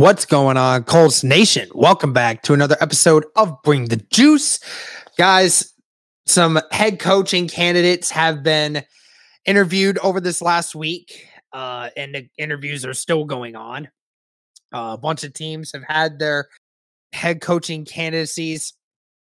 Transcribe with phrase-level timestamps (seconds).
[0.00, 1.68] What's going on, Colts Nation?
[1.74, 4.58] Welcome back to another episode of Bring the Juice.
[5.18, 5.74] Guys,
[6.24, 8.82] some head coaching candidates have been
[9.44, 13.90] interviewed over this last week, uh, and the interviews are still going on.
[14.74, 16.48] Uh, a bunch of teams have had their
[17.12, 18.72] head coaching candidacies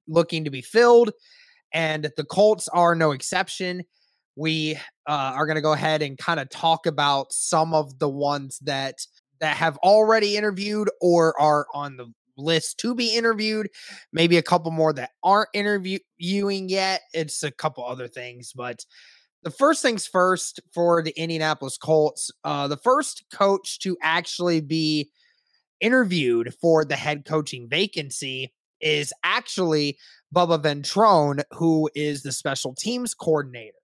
[0.08, 1.10] looking to be filled,
[1.74, 3.84] and the Colts are no exception.
[4.34, 8.08] We uh, are going to go ahead and kind of talk about some of the
[8.08, 9.06] ones that
[9.40, 13.68] that have already interviewed or are on the list to be interviewed.
[14.12, 17.02] Maybe a couple more that aren't interviewing yet.
[17.12, 18.84] It's a couple other things, but
[19.42, 25.10] the first things first for the Indianapolis Colts, uh, the first coach to actually be
[25.80, 29.98] interviewed for the head coaching vacancy is actually
[30.34, 33.76] Bubba Ventrone, who is the special teams coordinator.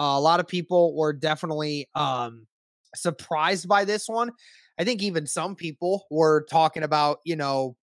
[0.00, 2.46] Uh, a lot of people were definitely um,
[2.94, 4.32] surprised by this one
[4.78, 7.76] I think even some people were talking about, you know,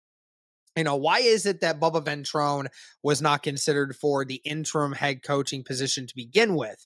[0.75, 2.67] you know, why is it that Bubba Ventrone
[3.01, 6.85] was not considered for the interim head coaching position to begin with?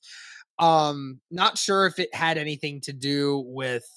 [0.60, 3.88] Um, not sure if it had anything to do with,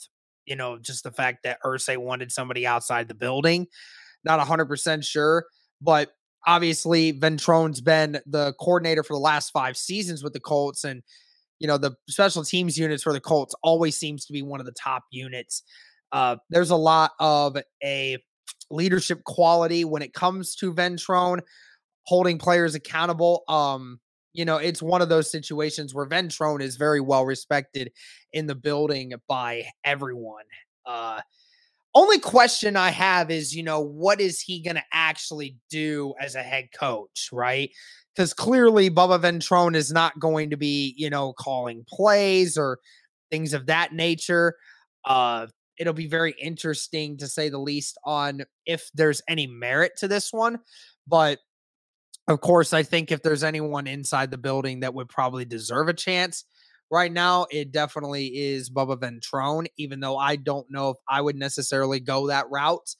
[0.46, 3.66] you know, just the fact that Irsay wanted somebody outside the building.
[4.24, 5.44] Not a 100% sure,
[5.80, 6.12] but
[6.46, 11.02] obviously Ventrone's been the coordinator for the last five seasons with the Colts and
[11.58, 14.66] you know the special teams units for the Colts always seems to be one of
[14.66, 15.62] the top units
[16.12, 18.18] uh, there's a lot of a
[18.70, 21.40] leadership quality when it comes to Ventrone
[22.04, 23.42] holding players accountable.
[23.48, 24.00] Um,
[24.32, 27.92] you know, it's one of those situations where Ventrone is very well respected
[28.32, 30.44] in the building by everyone.
[30.86, 31.20] Uh,
[31.94, 36.34] only question I have is, you know, what is he going to actually do as
[36.34, 37.70] a head coach, right?
[38.14, 42.78] Because clearly Bubba Ventrone is not going to be, you know, calling plays or
[43.30, 44.54] things of that nature.
[45.04, 50.08] Uh, it'll be very interesting to say the least on if there's any merit to
[50.08, 50.58] this one.
[51.06, 51.38] But
[52.28, 55.94] of course, I think if there's anyone inside the building that would probably deserve a
[55.94, 56.44] chance
[56.90, 61.36] right now, it definitely is Bubba Ventrone, even though I don't know if I would
[61.36, 62.94] necessarily go that route.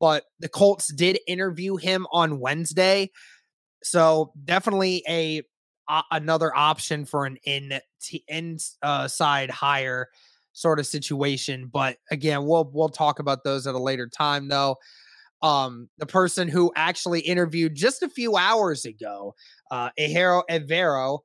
[0.00, 3.10] But the Colts did interview him on Wednesday.
[3.82, 5.42] So definitely a
[5.86, 10.08] uh, another option for an in t- inside hire
[10.54, 11.68] sort of situation.
[11.70, 14.76] But again, we'll we'll talk about those at a later time though.
[15.42, 19.34] Um, the person who actually interviewed just a few hours ago,
[19.70, 21.18] uh Ejiro Evero,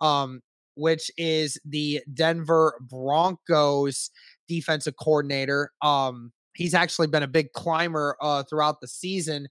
[0.00, 0.40] um,
[0.76, 4.10] which is the Denver Broncos
[4.48, 5.72] defensive coordinator.
[5.82, 9.48] Um, he's actually been a big climber uh throughout the season.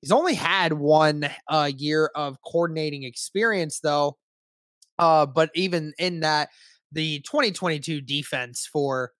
[0.00, 4.16] He's only had one uh year of coordinating experience though.
[4.98, 6.50] Uh, but even in that,
[6.92, 9.12] the 2022 defense for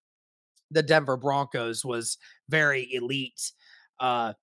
[0.71, 2.19] the Denver Broncos was
[2.49, 3.53] very elite.
[3.99, 4.35] Uh,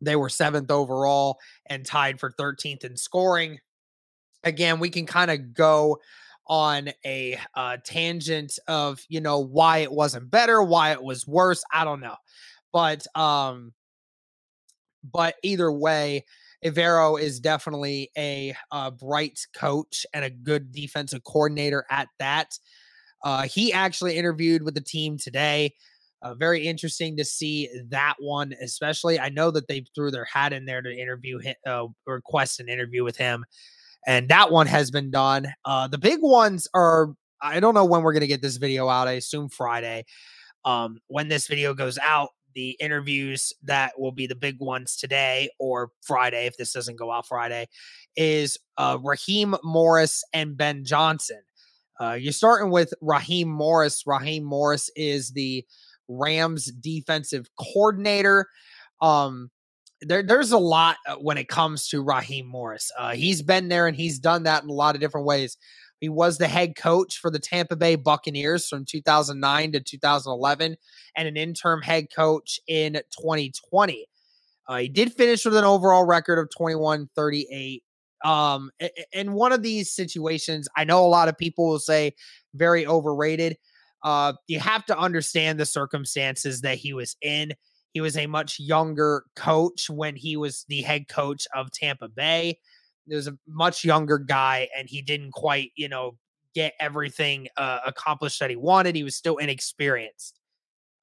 [0.00, 3.58] they were seventh overall and tied for 13th in scoring.
[4.42, 5.98] Again, we can kind of go
[6.46, 11.64] on a uh, tangent of you know why it wasn't better, why it was worse.
[11.72, 12.16] I don't know,
[12.72, 13.72] but um,
[15.02, 16.24] but either way,
[16.64, 22.58] Evero is definitely a, a, bright coach and a good defensive coordinator at that.
[23.22, 25.74] Uh, he actually interviewed with the team today.
[26.22, 29.20] Uh, very interesting to see that one, especially.
[29.20, 32.68] I know that they threw their hat in there to interview him, uh, request an
[32.68, 33.44] interview with him.
[34.06, 35.46] and that one has been done.
[35.64, 39.08] Uh, the big ones are I don't know when we're gonna get this video out.
[39.08, 40.04] I assume Friday.
[40.64, 45.50] Um, when this video goes out, the interviews that will be the big ones today
[45.58, 47.68] or Friday, if this doesn't go out Friday,
[48.16, 51.40] is uh, Raheem Morris and Ben Johnson.
[52.00, 54.02] Uh, you're starting with Raheem Morris.
[54.06, 55.64] Raheem Morris is the
[56.08, 58.46] Rams defensive coordinator.
[59.00, 59.50] Um,
[60.00, 62.90] there, there's a lot uh, when it comes to Raheem Morris.
[62.98, 65.56] Uh, he's been there and he's done that in a lot of different ways.
[66.00, 70.76] He was the head coach for the Tampa Bay Buccaneers from 2009 to 2011
[71.16, 74.06] and an interim head coach in 2020.
[74.66, 77.82] Uh, he did finish with an overall record of 21 38.
[78.24, 78.70] Um,
[79.12, 82.14] in one of these situations, I know a lot of people will say
[82.54, 83.58] very overrated.
[84.02, 87.52] Uh, you have to understand the circumstances that he was in.
[87.92, 92.58] He was a much younger coach when he was the head coach of Tampa Bay.
[93.06, 96.16] He was a much younger guy, and he didn't quite, you know,
[96.54, 98.94] get everything uh, accomplished that he wanted.
[98.94, 100.38] He was still inexperienced.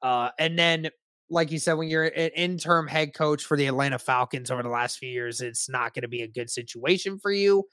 [0.02, 0.90] Uh, and then,
[1.30, 4.70] like you said, when you're an interim head coach for the Atlanta Falcons over the
[4.70, 7.66] last few years, it's not going to be a good situation for you.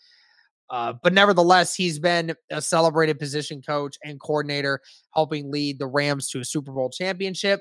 [0.71, 4.81] Uh, but nevertheless, he's been a celebrated position coach and coordinator,
[5.15, 7.61] helping lead the Rams to a Super Bowl championship.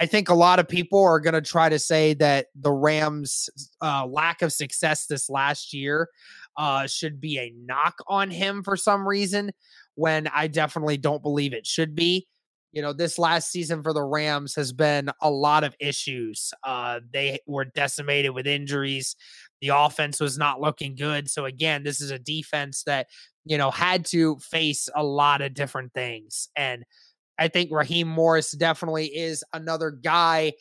[0.00, 3.50] I think a lot of people are going to try to say that the Rams'
[3.82, 6.08] uh, lack of success this last year
[6.56, 9.50] uh, should be a knock on him for some reason,
[9.96, 12.28] when I definitely don't believe it should be.
[12.70, 16.52] You know, this last season for the Rams has been a lot of issues.
[16.62, 19.16] Uh, they were decimated with injuries.
[19.60, 21.28] The offense was not looking good.
[21.28, 23.08] So, again, this is a defense that,
[23.44, 26.48] you know, had to face a lot of different things.
[26.54, 26.84] And,
[27.38, 30.52] I think Raheem Morris definitely is another guy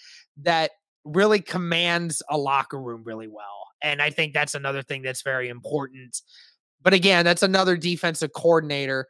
[0.44, 0.72] that
[1.04, 3.68] really commands a locker room really well.
[3.82, 6.22] And I think that's another thing that's very important.
[6.82, 9.08] But again, that's another defensive coordinator.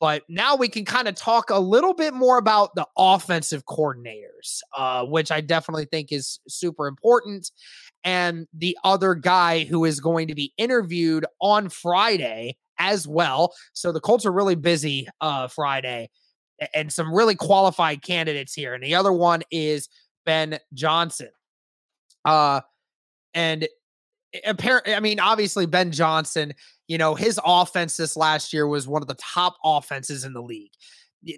[0.00, 4.58] But now we can kind of talk a little bit more about the offensive coordinators,
[4.76, 7.50] uh, which I definitely think is super important.
[8.02, 13.54] And the other guy who is going to be interviewed on Friday as well.
[13.74, 16.10] So the Colts are really busy uh, Friday
[16.74, 18.74] and some really qualified candidates here.
[18.74, 19.88] And the other one is
[20.24, 21.30] Ben Johnson.
[22.24, 22.60] Uh,
[23.34, 23.66] and
[24.46, 26.54] apparently, I mean, obviously, Ben Johnson,
[26.86, 30.42] you know, his offense this last year was one of the top offenses in the
[30.42, 30.72] league.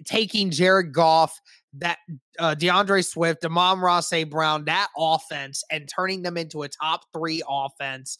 [0.05, 1.39] Taking Jared Goff,
[1.77, 1.97] that
[2.39, 4.29] uh, D'Andre Swift, Amon-Ra St.
[4.29, 8.17] Brown, that offense, and turning them into a top three offense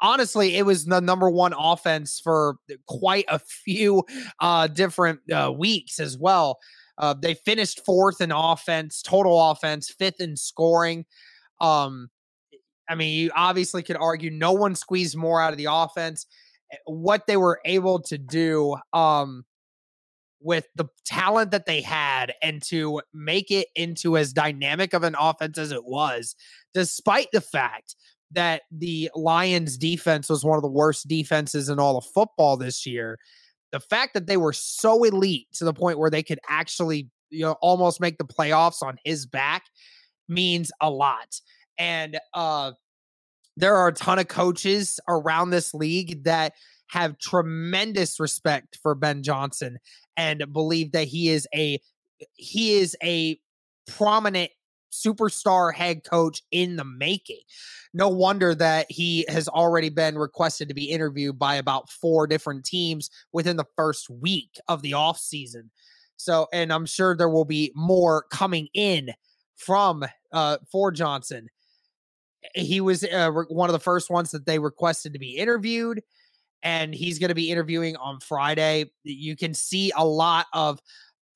[0.00, 2.56] honestly, it was the number one offense for
[2.86, 4.04] quite a few
[4.40, 6.58] uh, different uh, weeks as well.
[6.98, 11.04] Uh, they finished fourth in offense, total offense, fifth in scoring.
[11.60, 12.08] Um,
[12.88, 16.26] I mean, you obviously could argue no one squeezed more out of the offense.
[16.72, 19.44] Eh, what they were able to do um,
[20.40, 25.16] with the talent that they had and to make it into as dynamic of an
[25.18, 26.34] offense as it was,
[26.72, 27.96] despite the fact
[28.32, 32.86] that the Lions defense was one of the worst defenses in all of football this
[32.86, 33.18] year.
[33.72, 37.44] The fact that they were so elite to the point where they could actually, you
[37.44, 39.64] know, almost make the playoffs on his back
[40.28, 41.40] means a lot.
[41.78, 42.72] And uh
[43.56, 46.52] there are a ton of coaches around this league that
[46.88, 49.78] have tremendous respect for Ben Johnson
[50.16, 51.80] and believe that he is a
[52.34, 53.38] he is a
[53.86, 54.50] prominent
[55.04, 57.40] superstar head coach in the making.
[57.94, 62.64] No wonder that he has already been requested to be interviewed by about four different
[62.64, 65.70] teams within the first week of the offseason.
[66.16, 69.10] So, and I'm sure there will be more coming in
[69.56, 71.48] from uh for Johnson.
[72.54, 76.02] He was uh, one of the first ones that they requested to be interviewed
[76.62, 78.90] and he's going to be interviewing on Friday.
[79.04, 80.80] You can see a lot of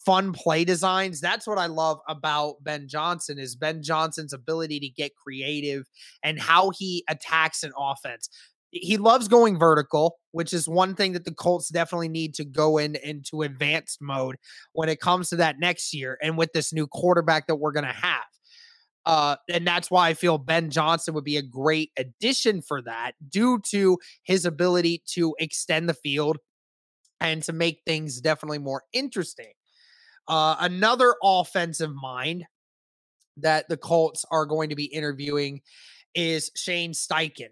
[0.05, 1.21] fun play designs.
[1.21, 5.85] That's what I love about Ben Johnson is Ben Johnson's ability to get creative
[6.23, 8.29] and how he attacks an offense.
[8.73, 12.79] He loves going vertical, which is one thing that the Colts definitely need to go
[12.79, 14.37] in into advanced mode
[14.73, 17.87] when it comes to that next year and with this new quarterback that we're going
[17.87, 18.23] to have.
[19.07, 23.13] Uh, and that's why I feel Ben Johnson would be a great addition for that
[23.29, 26.39] due to his ability to extend the field
[27.21, 29.53] and to make things definitely more interesting.
[30.31, 32.45] Uh, another offensive mind
[33.37, 35.61] that the Colts are going to be interviewing
[36.15, 37.49] is Shane Steichen,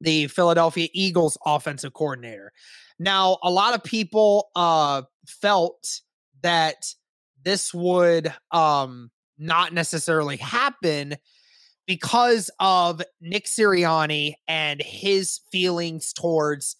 [0.00, 2.50] the Philadelphia Eagles offensive coordinator.
[2.98, 6.00] Now, a lot of people uh, felt
[6.42, 6.86] that
[7.44, 11.16] this would um, not necessarily happen
[11.86, 16.74] because of Nick Sirianni and his feelings towards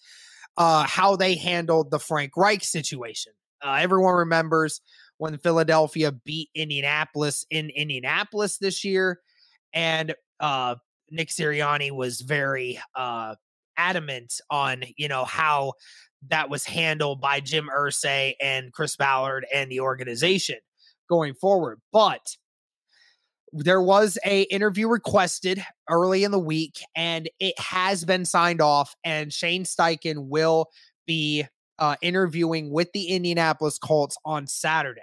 [0.56, 3.34] uh, how they handled the Frank Reich situation.
[3.62, 4.80] Uh, everyone remembers
[5.22, 9.20] when Philadelphia beat Indianapolis in Indianapolis this year,
[9.72, 10.74] and uh,
[11.12, 13.36] Nick Sirianni was very uh,
[13.76, 15.74] adamant on you know how
[16.28, 20.58] that was handled by Jim Irsay and Chris Ballard and the organization
[21.08, 21.80] going forward.
[21.92, 22.36] But
[23.52, 28.96] there was a interview requested early in the week and it has been signed off
[29.04, 30.66] and Shane Steichen will
[31.06, 31.44] be
[31.78, 35.02] uh, interviewing with the Indianapolis Colts on Saturday.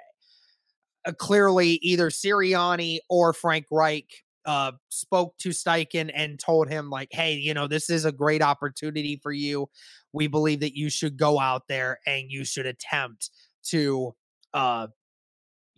[1.10, 7.10] Uh, clearly, either Sirianni or Frank Reich uh, spoke to Steichen and told him, like,
[7.12, 9.70] hey, you know, this is a great opportunity for you.
[10.14, 13.30] We believe that you should go out there and you should attempt
[13.66, 14.16] to
[14.54, 14.88] uh,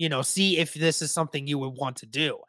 [0.02, 2.40] you know, see if this is something you would want to do.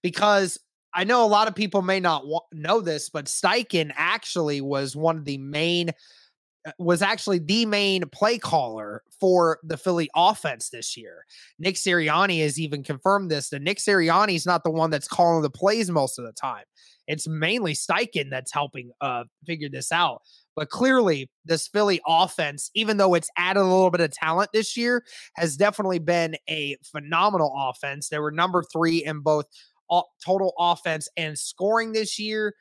[0.00, 0.58] Because
[0.94, 4.94] I know a lot of people may not wa- know this, but Steichen actually was
[4.94, 5.90] one of the main
[6.78, 11.24] was actually the main play caller for the Philly offense this year.
[11.58, 15.42] Nick Sirianni has even confirmed this that Nick Sirianni is not the one that's calling
[15.42, 16.64] the plays most of the time.
[17.06, 20.22] It's mainly Steichen that's helping uh, figure this out.
[20.54, 24.76] But clearly, this Philly offense, even though it's added a little bit of talent this
[24.76, 25.04] year,
[25.36, 28.08] has definitely been a phenomenal offense.
[28.08, 29.46] They were number three in both
[30.24, 32.54] total offense and scoring this year.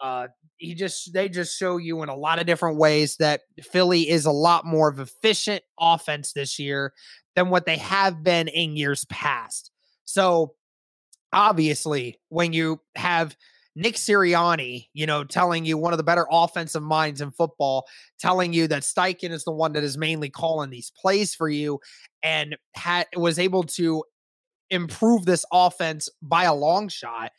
[0.00, 4.08] Uh, he just they just show you in a lot of different ways that Philly
[4.08, 6.92] is a lot more of efficient offense this year
[7.36, 9.70] than what they have been in years past.
[10.04, 10.54] So
[11.32, 13.36] obviously, when you have
[13.76, 17.86] Nick Sirianni, you know, telling you one of the better offensive minds in football,
[18.18, 21.78] telling you that Steichen is the one that is mainly calling these plays for you
[22.22, 24.04] and had was able to
[24.70, 27.32] improve this offense by a long shot.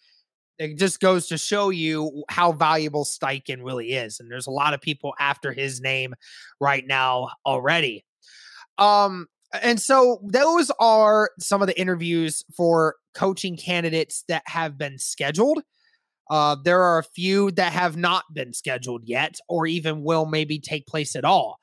[0.62, 4.20] It just goes to show you how valuable Steichen really is.
[4.20, 6.14] And there's a lot of people after his name
[6.60, 8.06] right now already.
[8.78, 9.26] Um,
[9.60, 15.64] and so those are some of the interviews for coaching candidates that have been scheduled.
[16.30, 20.60] Uh, there are a few that have not been scheduled yet, or even will maybe
[20.60, 21.60] take place at all.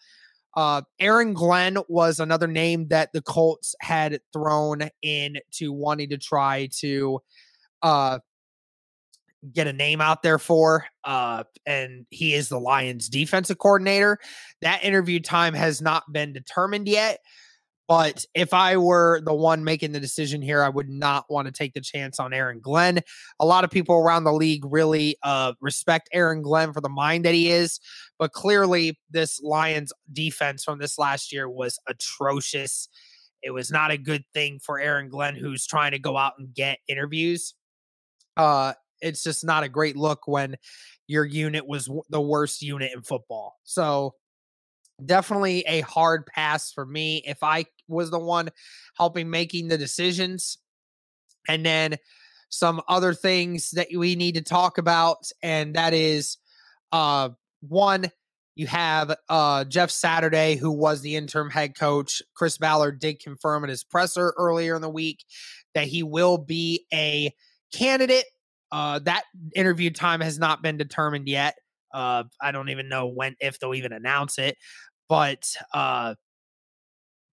[0.57, 6.19] Uh, Aaron Glenn was another name that the Colts had thrown in to wanting to
[6.19, 7.21] try to
[7.83, 8.19] uh,
[9.53, 10.87] get a name out there for.
[11.05, 14.19] Uh, and he is the Lions defensive coordinator.
[14.63, 17.21] That interview time has not been determined yet.
[17.89, 21.53] But if I were the one making the decision here, I would not want to
[21.53, 23.01] take the chance on Aaron Glenn.
[23.41, 27.25] A lot of people around the league really uh, respect Aaron Glenn for the mind
[27.25, 27.81] that he is,
[28.19, 32.91] but clearly this Lions defense from this last year was atrocious.
[33.43, 36.53] It was not a good thing for Aaron Glenn, who's trying to go out and
[36.53, 37.55] get interviews.
[38.37, 40.57] Uh, it's just not a great look when
[41.07, 43.57] your unit was the worst unit in football.
[43.65, 44.15] So
[45.05, 48.51] definitely a hard pass for me if I was the one
[48.97, 50.59] helping making the decisions.
[51.49, 51.97] And then
[52.51, 56.37] some other things that we need to talk about, and that is
[56.93, 58.11] uh one,
[58.55, 62.23] you have uh Jeff Saturday, who was the interim head coach.
[62.35, 65.25] Chris Ballard did confirm in his presser earlier in the week
[65.75, 67.33] that he will be a
[67.73, 68.25] candidate.
[68.73, 71.57] Uh that interview time has not been determined yet.
[71.95, 74.57] Uh, I don't even know when if they'll even announce it
[75.09, 75.45] but
[75.75, 76.15] uh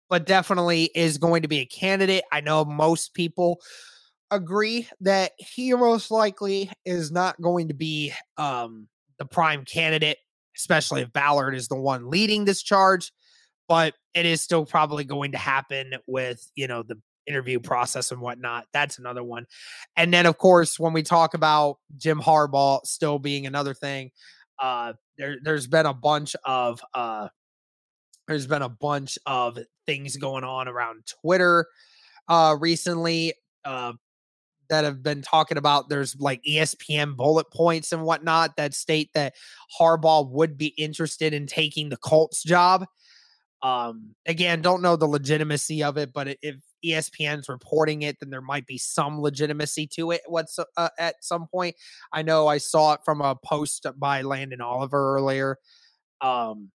[0.09, 2.23] but definitely is going to be a candidate.
[2.31, 3.61] I know most people
[4.31, 8.87] agree that he most likely is not going to be um
[9.19, 10.17] the prime candidate,
[10.57, 13.11] especially if Ballard is the one leading this charge,
[13.69, 16.97] but it is still probably going to happen with, you know, the
[17.29, 18.65] interview process and whatnot.
[18.73, 19.45] That's another one.
[19.95, 24.11] And then, of course, when we talk about Jim Harbaugh still being another thing,
[24.61, 27.29] uh, there, there's been a bunch of uh,
[28.27, 31.67] there's been a bunch of things going on around Twitter
[32.27, 33.33] uh, recently
[33.65, 33.93] uh,
[34.69, 35.89] that have been talking about.
[35.89, 39.35] There's like ESPN bullet points and whatnot that state that
[39.79, 42.85] Harbaugh would be interested in taking the Colts job.
[43.61, 46.55] Um, again, don't know the legitimacy of it, but if
[46.85, 50.21] ESPN's reporting it, then there might be some legitimacy to it.
[50.27, 51.75] What's uh, at some point?
[52.11, 55.57] I know I saw it from a post by Landon Oliver earlier.
[56.21, 56.71] Um,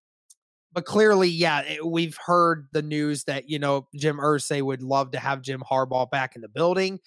[0.73, 5.13] but clearly, yeah, it, we've heard the news that you know Jim Irsay would love
[5.13, 6.99] to have Jim Harbaugh back in the building.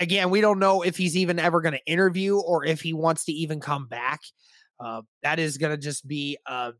[0.00, 3.24] Again, we don't know if he's even ever going to interview or if he wants
[3.26, 4.20] to even come back.
[4.78, 6.72] Uh, that is going to just be uh,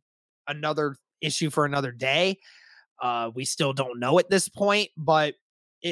[0.49, 2.39] another issue for another day.
[3.01, 5.35] Uh, we still don't know at this point, but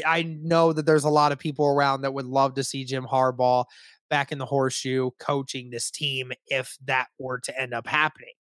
[0.06, 3.04] I know that there's a lot of people around that would love to see Jim
[3.04, 3.64] Harbaugh
[4.10, 8.32] back in the horseshoe coaching this team if that were to end up happening.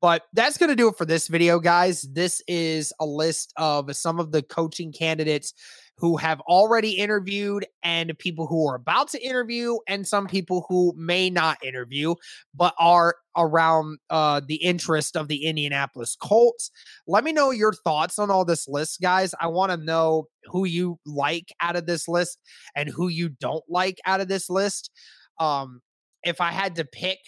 [0.00, 2.02] But that's going to do it for this video, guys.
[2.02, 5.54] This is a list of some of the coaching candidates
[5.98, 10.92] who have already interviewed and people who are about to interview and some people who
[10.96, 12.14] may not interview
[12.54, 16.70] but are around uh, the interest of the Indianapolis Colts.
[17.06, 19.34] Let me know your thoughts on all this list, guys.
[19.40, 22.38] I want to know who you like out of this list
[22.74, 24.90] and who you don't like out of this list.
[25.38, 25.80] Um,
[26.24, 27.18] if I had to pick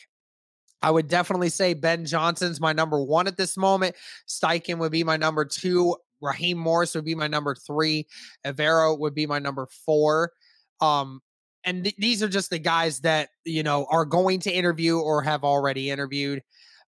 [0.85, 3.97] I would definitely say Ben Johnson's my number one at this moment.
[4.28, 5.97] Steichen would be my number two.
[6.25, 8.07] Raheem Morris would be my number three.
[8.47, 10.33] Evero would be my number four.
[10.81, 11.21] Um,
[11.64, 15.23] and th- these are just the guys that you know are going to interview or
[15.23, 16.43] have already interviewed.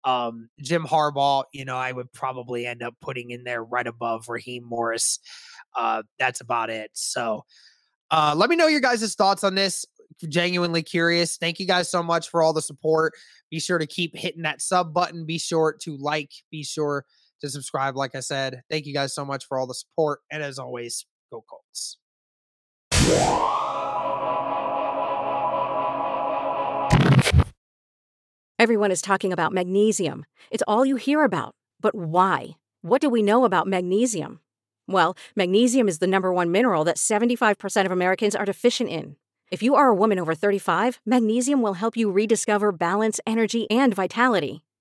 [0.03, 4.29] Um, Jim Harbaugh, you know, I would probably end up putting in there right above
[4.29, 5.19] Raheem Morris.
[5.75, 6.91] Uh, that's about it.
[6.93, 7.43] So,
[8.09, 9.85] uh, let me know your guys' thoughts on this.
[10.27, 11.37] Genuinely curious.
[11.37, 13.13] Thank you guys so much for all the support.
[13.51, 15.25] Be sure to keep hitting that sub button.
[15.25, 16.31] Be sure to like.
[16.51, 17.05] Be sure
[17.41, 17.95] to subscribe.
[17.95, 20.19] Like I said, thank you guys so much for all the support.
[20.31, 21.97] And as always, go Colts.
[28.59, 30.25] Everyone is talking about magnesium.
[30.49, 31.53] It's all you hear about.
[31.79, 32.57] But why?
[32.81, 34.39] What do we know about magnesium?
[34.87, 39.15] Well, magnesium is the number one mineral that 75% of Americans are deficient in.
[39.51, 43.93] If you are a woman over 35, magnesium will help you rediscover balance, energy, and
[43.93, 44.63] vitality.